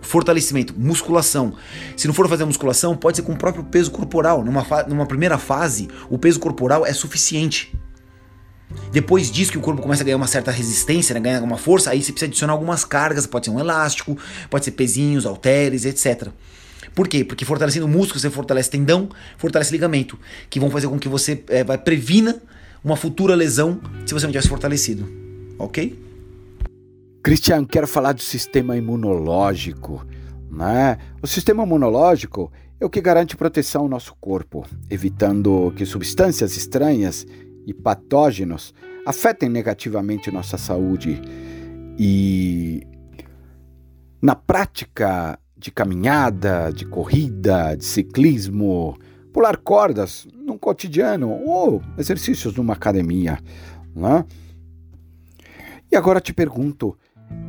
[0.00, 1.54] Fortalecimento, musculação.
[1.96, 4.44] Se não for fazer musculação, pode ser com o próprio peso corporal.
[4.44, 7.76] Numa, numa primeira fase, o peso corporal é suficiente.
[8.90, 11.90] Depois disso que o corpo começa a ganhar uma certa resistência, né, ganhar uma força,
[11.90, 14.16] aí você precisa adicionar algumas cargas, pode ser um elástico,
[14.50, 16.28] pode ser pezinhos, halteres, etc.
[16.94, 17.24] Por quê?
[17.24, 21.44] Porque fortalecendo o músculo, você fortalece tendão, fortalece ligamento, que vão fazer com que você
[21.48, 22.40] é, previna
[22.82, 25.06] uma futura lesão se você não tivesse fortalecido.
[25.58, 25.98] Ok?
[27.22, 30.06] Cristian, quero falar do sistema imunológico.
[30.50, 30.96] Né?
[31.20, 32.50] O sistema imunológico
[32.80, 37.26] é o que garante proteção ao nosso corpo, evitando que substâncias estranhas
[37.66, 38.72] e patógenos
[39.04, 41.20] afetem negativamente nossa saúde.
[41.98, 42.86] E
[44.22, 48.96] na prática de caminhada, de corrida, de ciclismo,
[49.32, 53.38] pular cordas no cotidiano ou exercícios numa academia.
[53.94, 54.24] Né?
[55.90, 56.96] E agora te pergunto: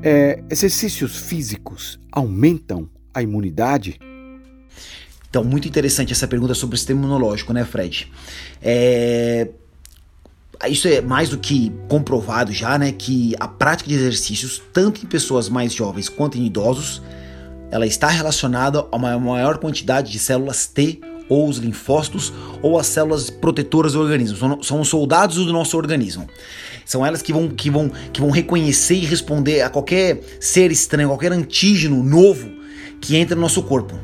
[0.02, 4.00] é, exercícios físicos aumentam a imunidade?
[5.30, 8.12] Então, muito interessante essa pergunta sobre o sistema imunológico, né, Fred?
[8.62, 9.50] É,
[10.68, 15.08] isso é mais do que comprovado já, né, que a prática de exercícios, tanto em
[15.08, 17.02] pessoas mais jovens quanto em idosos,
[17.70, 22.88] ela está relacionada a uma maior quantidade de células T ou os linfócitos ou as
[22.88, 24.38] células protetoras do organismo.
[24.38, 26.28] São, são os soldados do nosso organismo.
[26.86, 31.10] São elas que vão, que, vão, que vão reconhecer e responder a qualquer ser estranho,
[31.10, 32.50] qualquer antígeno novo
[33.02, 34.00] que entra no nosso corpo.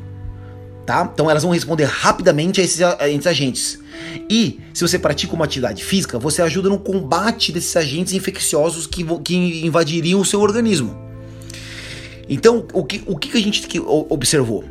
[0.86, 1.10] Tá?
[1.14, 3.80] Então elas vão responder rapidamente a esses, a esses agentes.
[4.30, 9.04] E se você pratica uma atividade física, você ajuda no combate desses agentes infecciosos que,
[9.20, 10.96] que invadiriam o seu organismo.
[12.28, 13.62] Então, o que, o que a gente
[14.10, 14.64] observou?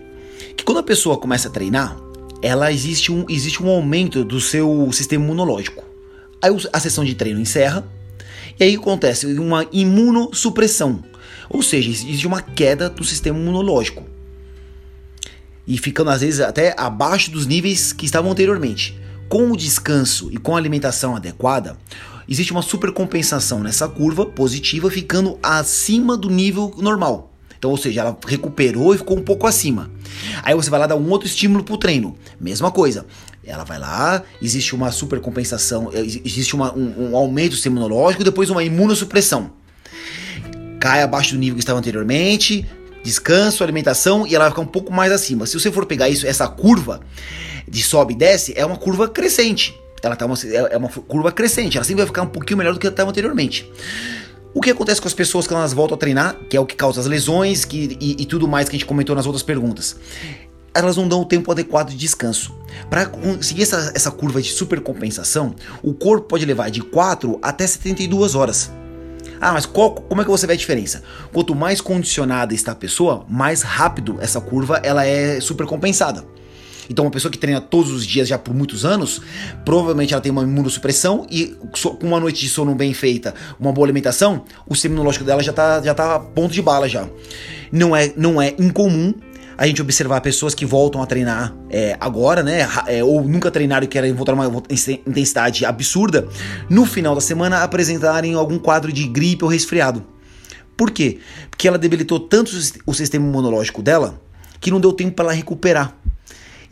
[0.56, 1.96] Que quando a pessoa começa a treinar,
[2.40, 5.84] ela existe um, existe um aumento do seu sistema imunológico.
[6.40, 7.86] Aí a sessão de treino encerra,
[8.58, 11.04] e aí acontece uma imunossupressão,
[11.48, 14.04] ou seja, existe uma queda do sistema imunológico.
[15.66, 18.98] E ficando às vezes até abaixo dos níveis que estavam anteriormente.
[19.32, 21.78] Com o descanso e com a alimentação adequada,
[22.28, 27.32] existe uma supercompensação nessa curva positiva, ficando acima do nível normal.
[27.56, 29.90] Então, ou seja, ela recuperou e ficou um pouco acima.
[30.42, 32.14] Aí você vai lá dar um outro estímulo pro treino.
[32.38, 33.06] Mesma coisa.
[33.42, 39.50] Ela vai lá, existe uma supercompensação, existe uma, um, um aumento imunológico, depois uma imunossupressão.
[40.78, 42.66] Cai abaixo do nível que estava anteriormente,
[43.02, 45.46] descanso, alimentação e ela vai ficar um pouco mais acima.
[45.46, 47.00] Se você for pegar isso, essa curva,
[47.68, 49.78] de sobe e desce é uma curva crescente.
[50.02, 52.74] Ela tá uma, é, é uma curva crescente, ela sempre vai ficar um pouquinho melhor
[52.74, 53.70] do que ela estava anteriormente.
[54.54, 56.74] O que acontece com as pessoas quando elas voltam a treinar, que é o que
[56.74, 59.96] causa as lesões que, e, e tudo mais que a gente comentou nas outras perguntas?
[60.74, 62.54] Elas não dão o tempo adequado de descanso.
[62.90, 68.34] Para conseguir essa, essa curva de supercompensação, o corpo pode levar de 4 até 72
[68.34, 68.70] horas.
[69.40, 71.02] Ah, mas qual, como é que você vê a diferença?
[71.32, 76.24] Quanto mais condicionada está a pessoa, mais rápido essa curva ela é supercompensada.
[76.92, 79.22] Então, uma pessoa que treina todos os dias já por muitos anos,
[79.64, 81.56] provavelmente ela tem uma imunossupressão e
[81.98, 85.54] com uma noite de sono bem feita, uma boa alimentação, o sistema imunológico dela já
[85.54, 87.08] tá, já tá a ponto de bala já.
[87.72, 89.14] Não é, não é incomum
[89.56, 92.68] a gente observar pessoas que voltam a treinar é, agora, né?
[92.86, 94.62] É, ou nunca treinaram e querem voltar a uma
[95.06, 96.28] intensidade absurda,
[96.68, 100.04] no final da semana apresentarem algum quadro de gripe ou resfriado.
[100.76, 101.20] Por quê?
[101.48, 102.52] Porque ela debilitou tanto
[102.86, 104.20] o sistema imunológico dela
[104.60, 105.96] que não deu tempo para ela recuperar.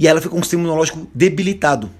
[0.00, 1.90] E ela fica com o sistema imunológico debilitado.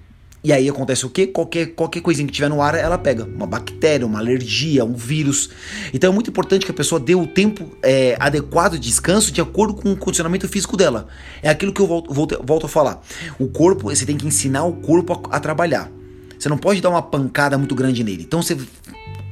[0.43, 1.27] E aí acontece o quê?
[1.27, 3.27] Qualquer, qualquer coisinha que tiver no ar, ela pega.
[3.27, 5.51] Uma bactéria, uma alergia, um vírus.
[5.93, 9.43] Então é muito importante que a pessoa dê o tempo é, adequado de descanso de
[9.43, 11.09] acordo com o condicionamento físico dela.
[11.43, 13.03] É aquilo que eu volto, volto, volto a falar.
[13.39, 15.93] O corpo, você tem que ensinar o corpo a, a trabalhar.
[16.39, 18.23] Você não pode dar uma pancada muito grande nele.
[18.23, 18.57] Então você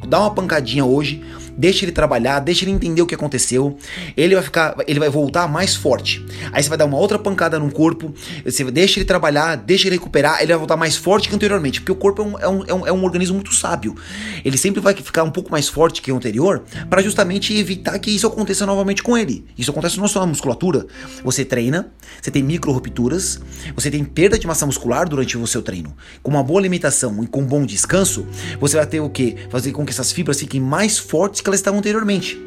[0.06, 1.24] dá uma pancadinha hoje,
[1.58, 3.76] deixa ele trabalhar, deixa ele entender o que aconteceu.
[4.16, 6.24] Ele vai ficar, ele vai voltar mais forte.
[6.52, 9.96] Aí você vai dar uma outra pancada no corpo, você deixa ele trabalhar, deixa ele
[9.96, 12.64] recuperar, ele vai voltar mais forte que anteriormente, porque o corpo é um, é um,
[12.66, 13.96] é um, é organismo muito sábio.
[14.44, 18.10] Ele sempre vai ficar um pouco mais forte que o anterior para justamente evitar que
[18.10, 19.44] isso aconteça novamente com ele.
[19.58, 20.86] Isso acontece na sua musculatura.
[21.24, 21.90] Você treina,
[22.20, 23.40] você tem micro rupturas,
[23.74, 25.94] você tem perda de massa muscular durante o seu treino.
[26.22, 28.26] Com uma boa alimentação e com um bom descanso,
[28.60, 29.36] você vai ter o que?
[29.50, 32.38] Fazer com que essas fibras fiquem mais fortes que elas estavam anteriormente.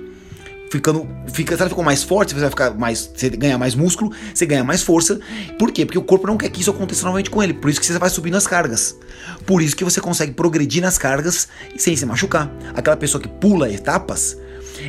[0.72, 4.14] Ficando, fica, se ela ficou mais forte, você vai ficar mais, você ganha mais músculo,
[4.34, 5.20] você ganha mais força.
[5.60, 5.86] Por quê?
[5.86, 7.54] Porque o corpo não quer que isso aconteça novamente com ele.
[7.54, 8.96] Por isso que você vai subindo as cargas.
[9.46, 12.50] Por isso que você consegue progredir nas cargas sem se machucar.
[12.74, 14.38] Aquela pessoa que pula etapas,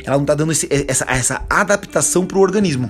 [0.05, 2.89] ela não está dando esse, essa, essa adaptação para o organismo.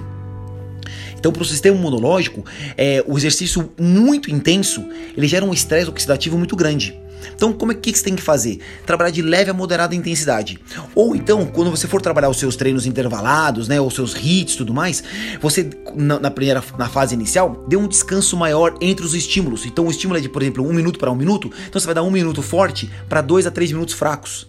[1.17, 2.45] Então, para o sistema imunológico,
[2.77, 4.85] é, o exercício muito intenso
[5.17, 7.01] ele gera um estresse oxidativo muito grande.
[7.35, 8.59] Então, como é que, você tem que fazer?
[8.85, 10.59] Trabalhar de leve a moderada intensidade.
[10.95, 14.73] Ou então, quando você for trabalhar os seus treinos intervalados, né, os seus hits tudo
[14.73, 15.03] mais,
[15.41, 19.65] você na, na, primeira na fase inicial dê um descanso maior entre os estímulos.
[19.65, 21.51] Então, o estímulo é de, por exemplo, um minuto para um minuto.
[21.67, 24.47] Então, você vai dar um minuto forte para dois a três minutos fracos.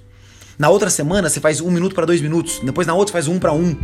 [0.59, 3.41] Na outra semana você faz um minuto para dois minutos, depois na outra faz um
[3.41, 3.77] para um.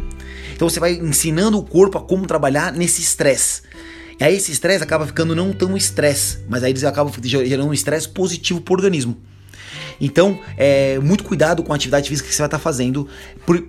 [0.55, 3.62] Então você vai ensinando o corpo a como trabalhar nesse estresse.
[4.20, 7.72] E aí esse estresse acaba ficando não tão estresse, mas aí eles acabam gerando um
[7.72, 9.16] estresse positivo para o organismo.
[9.98, 13.09] Então, é, muito cuidado com a atividade física que você vai estar fazendo,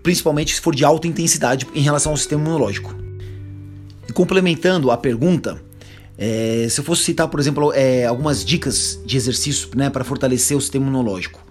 [0.04, 2.94] principalmente se for de alta intensidade em relação ao sistema imunológico.
[4.10, 5.62] E complementando a pergunta,
[6.18, 10.56] é, se eu fosse citar, por exemplo, é, algumas dicas de exercício né, para fortalecer
[10.56, 11.42] o sistema imunológico,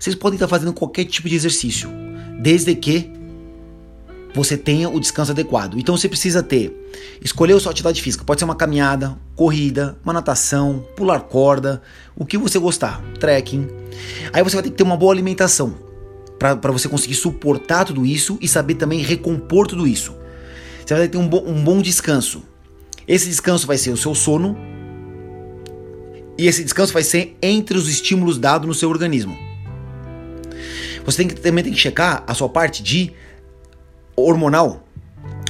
[0.00, 1.90] vocês podem estar fazendo qualquer tipo de exercício,
[2.40, 3.17] desde que
[4.38, 5.78] você tenha o descanso adequado.
[5.78, 6.72] Então você precisa ter,
[7.20, 8.24] escolher a sua atividade física.
[8.24, 11.82] Pode ser uma caminhada, corrida, uma natação, pular corda,
[12.16, 13.68] o que você gostar, trekking.
[14.32, 15.76] Aí você vai ter que ter uma boa alimentação
[16.38, 20.14] para você conseguir suportar tudo isso e saber também recompor tudo isso.
[20.86, 22.42] Você vai ter um, bo um bom descanso.
[23.06, 24.56] Esse descanso vai ser o seu sono.
[26.38, 29.36] E esse descanso vai ser entre os estímulos dados no seu organismo.
[31.04, 33.12] Você tem que, também tem que checar a sua parte de
[34.24, 34.88] hormonal,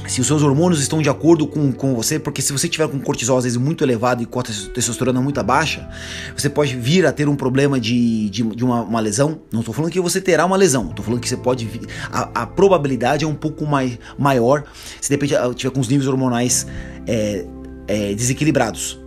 [0.09, 2.99] se os seus hormônios estão de acordo com, com você, porque se você tiver com
[2.99, 5.87] cortisol às vezes muito elevado e com a testosterona muito baixa,
[6.35, 9.39] você pode vir a ter um problema de, de, de uma, uma, lesão.
[9.51, 12.41] Não estou falando que você terá uma lesão, estou falando que você pode vir, a,
[12.41, 14.63] a, probabilidade é um pouco mais, maior
[14.99, 16.65] se de ah, tiver com os níveis hormonais
[17.05, 17.45] é,
[17.87, 18.99] é, desequilibrados.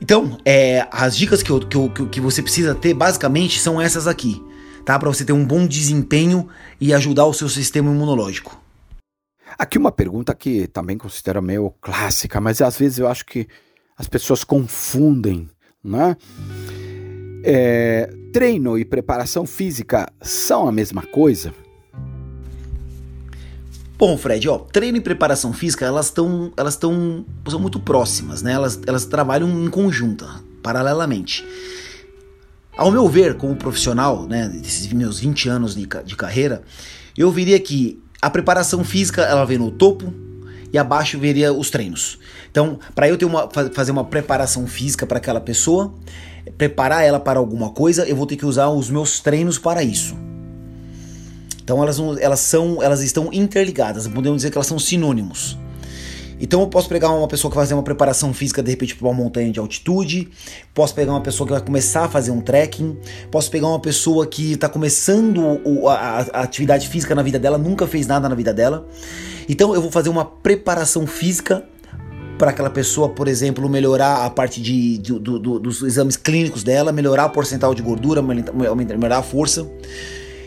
[0.00, 4.06] Então, é, as dicas que, eu, que, eu, que você precisa ter basicamente são essas
[4.06, 4.40] aqui,
[4.88, 4.98] tá?
[4.98, 6.48] Para você ter um bom desempenho
[6.80, 8.58] e ajudar o seu sistema imunológico.
[9.58, 13.46] Aqui uma pergunta que também considero meio clássica, mas às vezes eu acho que
[13.98, 15.46] as pessoas confundem,
[15.84, 16.16] né?
[17.44, 21.52] É, treino e preparação física são a mesma coisa?
[23.98, 28.52] Bom, Fred, ó, treino e preparação física, elas estão elas estão são muito próximas, né?
[28.52, 30.26] Elas, elas trabalham em conjunto,
[30.62, 31.44] paralelamente.
[32.78, 36.62] Ao meu ver, como profissional, né, desses meus 20 anos de, de carreira,
[37.16, 40.14] eu diria que a preparação física, ela vem no topo
[40.72, 42.20] e abaixo veria os treinos.
[42.48, 45.92] Então, para eu ter uma, fazer uma preparação física para aquela pessoa,
[46.56, 50.16] preparar ela para alguma coisa, eu vou ter que usar os meus treinos para isso.
[51.60, 55.58] Então elas, elas são, elas estão interligadas, podemos dizer que elas são sinônimos.
[56.40, 59.08] Então eu posso pegar uma pessoa que vai fazer uma preparação física de repente para
[59.08, 60.28] uma montanha de altitude,
[60.72, 62.96] posso pegar uma pessoa que vai começar a fazer um trekking,
[63.30, 68.06] posso pegar uma pessoa que está começando a, atividade física na vida dela, nunca fez
[68.06, 68.86] nada na vida dela.
[69.48, 71.64] Então eu vou fazer uma preparação física
[72.38, 76.62] para aquela pessoa, por exemplo, melhorar a parte de, de do, do, dos exames clínicos
[76.62, 79.68] dela, melhorar a porcentagem de gordura, melhorar a força.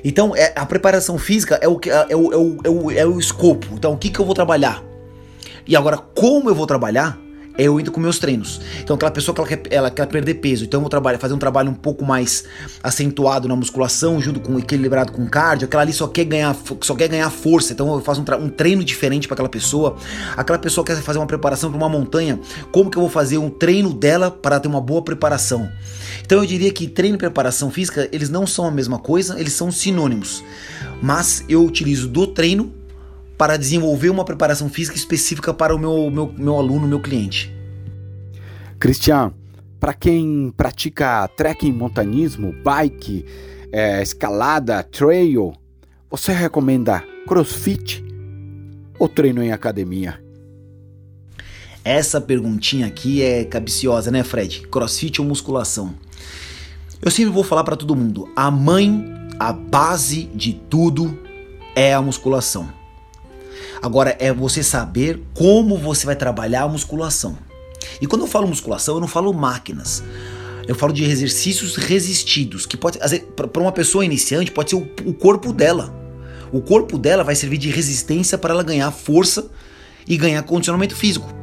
[0.04, 3.20] Então, é, a preparação física é o, é, o, é, o, é, o, é o
[3.20, 3.68] escopo.
[3.74, 4.91] Então, o que, que eu vou trabalhar?
[5.68, 7.20] E agora, como eu vou trabalhar?
[7.58, 8.62] É eu indo com meus treinos.
[8.82, 11.34] Então, aquela pessoa que ela quer, ela quer perder peso, então eu vou trabalhar, fazer
[11.34, 12.46] um trabalho um pouco mais
[12.82, 15.66] acentuado na musculação, junto com equilibrado com cardio.
[15.66, 18.84] Aquela ali só quer ganhar, só quer ganhar força, então eu faço um, um treino
[18.84, 19.98] diferente para aquela pessoa.
[20.38, 22.40] Aquela pessoa quer fazer uma preparação para uma montanha,
[22.72, 25.70] como que eu vou fazer um treino dela para ter uma boa preparação?
[26.24, 29.54] Então eu diria que treino e preparação física, eles não são a mesma coisa, eles
[29.54, 30.44] são sinônimos.
[31.02, 32.81] Mas eu utilizo do treino
[33.42, 37.52] para desenvolver uma preparação física específica para o meu, meu, meu aluno, meu cliente.
[38.80, 39.34] Cristian,
[39.80, 43.26] para quem pratica trekking, montanismo, bike,
[43.72, 45.54] é, escalada, trail,
[46.08, 48.06] você recomenda crossfit
[49.00, 50.24] ou treino em academia?
[51.84, 54.68] Essa perguntinha aqui é cabiciosa, né, Fred?
[54.68, 55.96] Crossfit ou musculação?
[57.02, 59.04] Eu sempre vou falar para todo mundo: a mãe,
[59.40, 61.18] a base de tudo
[61.76, 62.81] é a musculação.
[63.82, 67.38] Agora é você saber como você vai trabalhar a musculação.
[68.00, 70.04] E quando eu falo musculação, eu não falo máquinas.
[70.68, 73.00] Eu falo de exercícios resistidos, que pode
[73.36, 75.94] para uma pessoa iniciante pode ser o, o corpo dela.
[76.52, 79.50] O corpo dela vai servir de resistência para ela ganhar força
[80.08, 81.34] e ganhar condicionamento físico.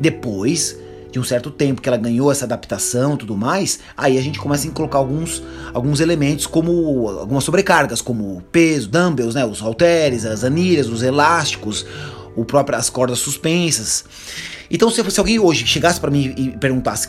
[0.00, 0.77] Depois,
[1.10, 4.68] de um certo tempo que ela ganhou essa adaptação tudo mais, aí a gente começa
[4.68, 5.42] a colocar alguns,
[5.72, 11.86] alguns elementos como algumas sobrecargas, como peso, dumbbells, né, os halteres, as anilhas, os elásticos,
[12.36, 14.04] o próprio, as cordas suspensas.
[14.70, 17.08] Então, se, se alguém hoje chegasse para mim e perguntasse,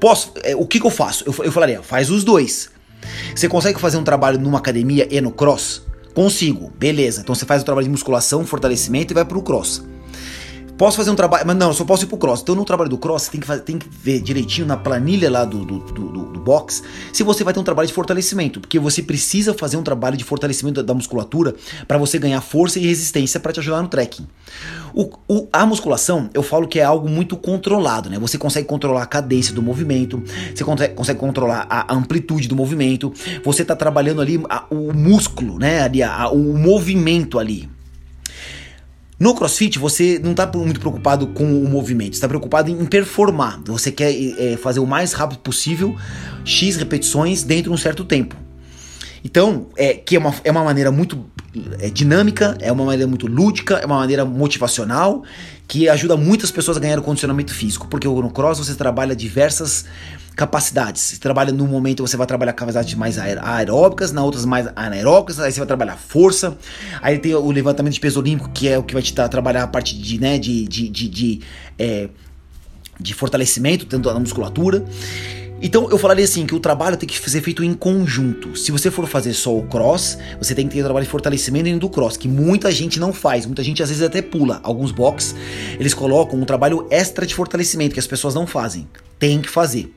[0.00, 1.24] posso, é, o que, que eu faço?
[1.26, 2.70] Eu, eu falaria, faz os dois.
[3.34, 5.82] Você consegue fazer um trabalho numa academia e no cross?
[6.14, 7.20] Consigo, beleza.
[7.20, 9.82] Então você faz o trabalho de musculação, fortalecimento e vai pro cross.
[10.80, 12.40] Posso fazer um trabalho, mas não, eu só posso ir pro cross.
[12.40, 15.30] Então no trabalho do cross, você tem que, fazer, tem que ver direitinho na planilha
[15.30, 18.78] lá do, do, do, do, box se você vai ter um trabalho de fortalecimento, porque
[18.78, 21.54] você precisa fazer um trabalho de fortalecimento da, da musculatura
[21.86, 24.26] para você ganhar força e resistência para te ajudar no trekking.
[24.94, 28.18] O, o, a musculação, eu falo que é algo muito controlado, né?
[28.18, 30.22] Você consegue controlar a cadência do movimento,
[30.54, 33.12] você consegue, consegue controlar a amplitude do movimento,
[33.44, 35.82] você tá trabalhando ali a, o músculo, né?
[35.82, 37.68] Ali, a, a, o movimento ali.
[39.20, 43.60] No CrossFit, você não está muito preocupado com o movimento, está preocupado em performar.
[43.66, 45.94] Você quer é, fazer o mais rápido possível,
[46.42, 48.34] X repetições dentro de um certo tempo.
[49.22, 51.22] Então, é, que é uma, é uma maneira muito
[51.80, 55.22] é, dinâmica, é uma maneira muito lúdica, é uma maneira motivacional,
[55.68, 59.84] que ajuda muitas pessoas a ganhar o condicionamento físico, porque no cross você trabalha diversas
[60.36, 61.02] capacidades.
[61.02, 65.52] Você trabalha no momento você vai trabalhar capacidades mais aeróbicas, na outras mais anaeróbicas, aí
[65.52, 66.56] você vai trabalhar força.
[67.02, 69.64] Aí tem o levantamento de peso olímpico, que é o que vai te dar, trabalhar
[69.64, 71.40] a parte de, né, de, de, de, de,
[71.78, 72.08] é,
[72.98, 74.84] de fortalecimento, tanto da musculatura.
[75.62, 78.56] Então eu falaria assim que o trabalho tem que ser feito em conjunto.
[78.56, 81.64] Se você for fazer só o cross, você tem que ter o trabalho de fortalecimento
[81.64, 84.58] dentro do cross, que muita gente não faz, muita gente às vezes até pula.
[84.62, 85.34] Alguns box,
[85.78, 88.88] eles colocam um trabalho extra de fortalecimento que as pessoas não fazem.
[89.18, 89.92] Tem que fazer.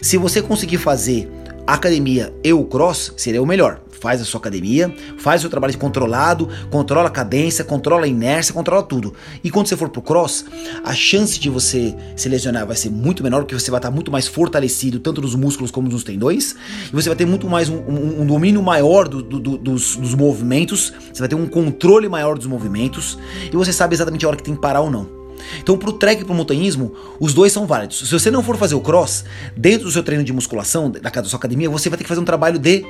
[0.00, 1.28] Se você conseguir fazer
[1.66, 3.80] academia e o cross, seria o melhor.
[3.98, 8.52] Faz a sua academia, faz o seu trabalho controlado, controla a cadência, controla a inércia,
[8.52, 9.14] controla tudo.
[9.42, 10.44] E quando você for pro cross,
[10.84, 14.12] a chance de você se lesionar vai ser muito menor, porque você vai estar muito
[14.12, 16.54] mais fortalecido, tanto nos músculos como nos tendões,
[16.88, 19.96] e você vai ter muito mais um, um, um domínio maior do, do, do, dos,
[19.96, 23.18] dos movimentos, você vai ter um controle maior dos movimentos,
[23.50, 25.25] e você sabe exatamente a hora que tem que parar ou não.
[25.58, 27.98] Então, pro trek e pro montanhismo, os dois são válidos.
[27.98, 29.24] Se você não for fazer o cross,
[29.56, 32.24] dentro do seu treino de musculação, da sua academia, você vai ter que fazer um
[32.24, 32.84] trabalho de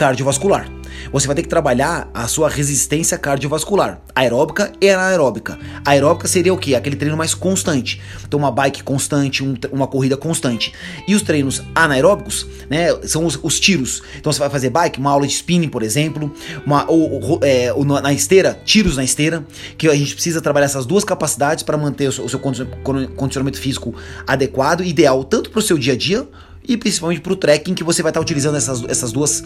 [0.00, 0.66] cardiovascular.
[1.12, 5.58] Você vai ter que trabalhar a sua resistência cardiovascular, aeróbica e anaeróbica.
[5.84, 6.74] Aeróbica seria o que?
[6.74, 8.00] Aquele treino mais constante.
[8.26, 10.72] Então, uma bike constante, um, uma corrida constante.
[11.06, 14.02] E os treinos anaeróbicos, né, são os, os, tiros.
[14.18, 16.32] Então, você vai fazer bike, uma aula de spinning, por exemplo,
[16.64, 19.44] uma, ou, ou, é, ou na esteira, tiros na esteira,
[19.76, 23.58] que a gente precisa trabalhar essas duas capacidades para manter o seu, o seu condicionamento
[23.58, 23.94] físico
[24.26, 26.26] adequado, ideal tanto para o seu dia a dia
[26.66, 29.42] e principalmente para o trekking que você vai estar tá utilizando essas, essas duas,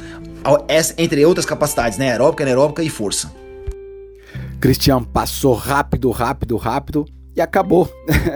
[0.98, 2.10] entre outras capacidades, né?
[2.10, 3.32] Aeróbica, anaeróbica e força.
[4.60, 7.90] Cristian passou rápido, rápido, rápido e acabou.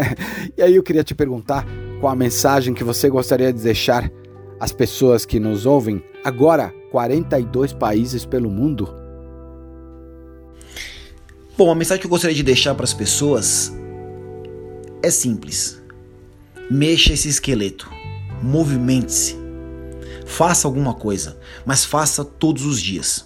[0.56, 1.66] e aí eu queria te perguntar
[2.00, 4.10] qual a mensagem que você gostaria de deixar
[4.60, 8.94] às pessoas que nos ouvem agora, 42 países pelo mundo.
[11.56, 13.72] Bom, a mensagem que eu gostaria de deixar para as pessoas
[15.02, 15.82] é simples.
[16.70, 17.98] Mexa esse esqueleto
[18.42, 19.37] movimente-se.
[20.28, 23.24] Faça alguma coisa, mas faça todos os dias.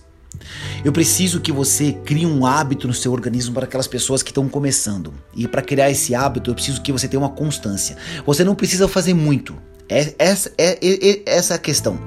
[0.84, 4.48] Eu preciso que você crie um hábito no seu organismo para aquelas pessoas que estão
[4.48, 5.12] começando.
[5.34, 7.96] E para criar esse hábito, eu preciso que você tenha uma constância.
[8.24, 9.56] Você não precisa fazer muito.
[9.88, 11.98] É, essa, é, é, é, essa é a questão.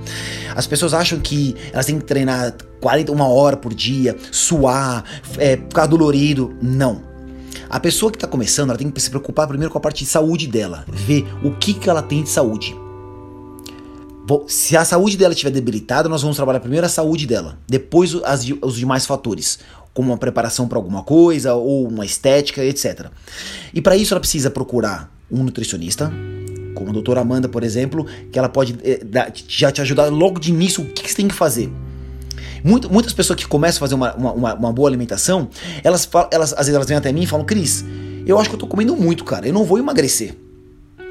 [0.56, 5.04] As pessoas acham que elas têm que treinar 40, uma hora por dia, suar,
[5.38, 6.56] é, ficar dolorido.
[6.62, 7.04] Não.
[7.70, 10.10] A pessoa que está começando, ela tem que se preocupar primeiro com a parte de
[10.10, 12.85] saúde dela, ver o que, que ela tem de saúde.
[14.48, 18.46] Se a saúde dela estiver debilitada, nós vamos trabalhar primeiro a saúde dela, depois as,
[18.62, 19.60] os demais fatores,
[19.94, 23.08] como uma preparação para alguma coisa ou uma estética, etc.
[23.74, 26.12] E para isso ela precisa procurar um nutricionista,
[26.74, 29.00] como a doutora Amanda, por exemplo, que ela pode eh,
[29.48, 31.72] já te ajudar logo de início o que, que você tem que fazer.
[32.64, 35.48] Muito, muitas pessoas que começam a fazer uma, uma, uma, boa alimentação,
[35.84, 37.86] elas, elas às vezes elas vêm até mim e falam, Cris,
[38.26, 40.36] eu acho que eu tô comendo muito, cara, eu não vou emagrecer.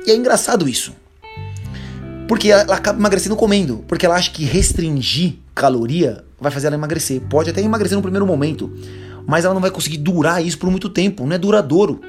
[0.04, 0.92] E é engraçado isso.
[2.26, 3.84] Porque ela acaba emagrecendo comendo.
[3.86, 7.20] Porque ela acha que restringir caloria vai fazer ela emagrecer.
[7.22, 8.72] Pode até emagrecer no primeiro momento.
[9.26, 11.26] Mas ela não vai conseguir durar isso por muito tempo.
[11.26, 12.00] Não é duradouro.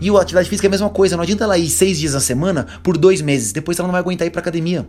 [0.00, 1.16] E a atividade física é a mesma coisa.
[1.16, 3.52] Não adianta ela ir seis dias na semana por dois meses.
[3.52, 4.86] Depois ela não vai aguentar ir pra academia.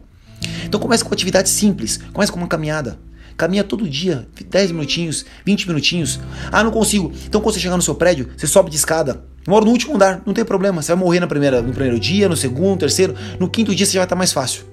[0.65, 1.99] Então comece com atividade simples.
[2.13, 2.99] Comece com uma caminhada.
[3.39, 6.19] Caminha todo dia, 10 minutinhos, 20 minutinhos.
[6.51, 7.09] Ah, não consigo.
[7.25, 9.23] Então quando você chegar no seu prédio, você sobe de escada.
[9.47, 10.81] Moro no último andar, não tem problema.
[10.81, 13.15] Você vai morrer na primeira, no primeiro dia, no segundo, terceiro.
[13.39, 14.65] No quinto dia você já vai estar mais fácil.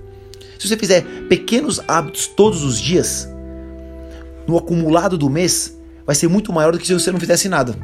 [0.59, 3.33] Se você fizer pequenos hábitos todos os dias,
[4.49, 7.77] no acumulado do mês, vai ser muito maior do que se você não fizesse nada.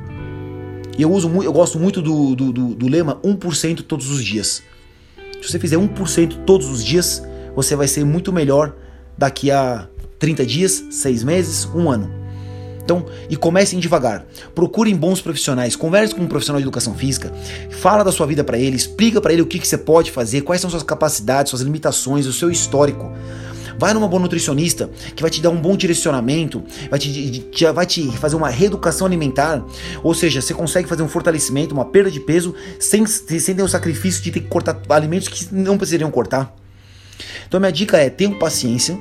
[0.98, 4.64] E eu uso eu gosto muito do, do, do, do lema 1% todos os dias.
[5.40, 7.22] Se você fizer 1% todos os dias,
[7.54, 8.74] você vai ser muito melhor
[9.16, 9.86] daqui a
[10.22, 12.08] 30 dias, 6 meses, um ano.
[12.84, 14.24] Então, e comecem devagar.
[14.54, 17.32] Procurem bons profissionais, converse com um profissional de educação física,
[17.70, 20.42] fala da sua vida para ele, explica para ele o que, que você pode fazer,
[20.42, 23.10] quais são suas capacidades, suas limitações, o seu histórico.
[23.76, 27.42] Vai numa boa nutricionista que vai te dar um bom direcionamento, vai te,
[27.74, 29.64] vai te fazer uma reeducação alimentar,
[30.04, 33.68] ou seja, você consegue fazer um fortalecimento, uma perda de peso sem, sem ter o
[33.68, 36.54] sacrifício de ter que cortar alimentos que não precisariam cortar.
[37.46, 38.98] Então, minha dica é: tenham paciência,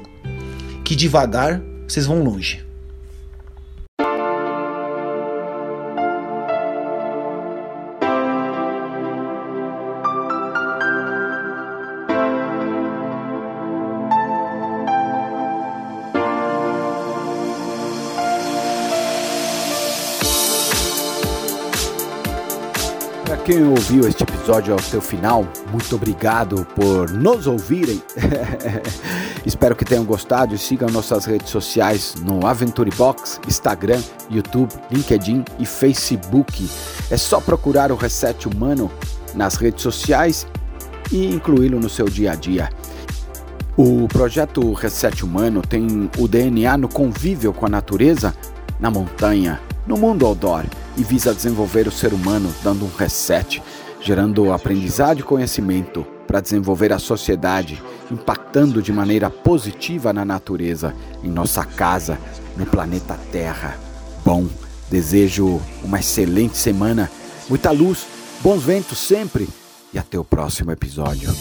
[0.92, 2.60] que devagar vocês vão longe.
[23.52, 28.02] Quem ouviu este episódio ao seu final, muito obrigado por nos ouvirem.
[29.45, 33.99] Espero que tenham gostado e sigam nossas redes sociais no Aventure Box, Instagram,
[34.30, 36.66] YouTube, LinkedIn e Facebook.
[37.10, 38.89] É só procurar o Reset Humano
[39.36, 40.47] nas redes sociais
[41.12, 42.70] e incluí-lo no seu dia a dia.
[43.76, 48.34] O projeto Reset Humano tem o DNA no convívio com a natureza,
[48.80, 50.64] na montanha, no mundo outdoor
[50.98, 53.62] e visa desenvolver o ser humano dando um reset,
[54.02, 61.30] gerando aprendizado e conhecimento para desenvolver a sociedade, impactando de maneira positiva na natureza, em
[61.30, 62.18] nossa casa,
[62.56, 63.78] no planeta Terra.
[64.24, 64.48] Bom,
[64.89, 67.12] desejo uma excelente semana,
[67.50, 68.06] muita luz,
[68.42, 69.48] bons ventos sempre
[69.94, 71.34] e até o próximo episódio.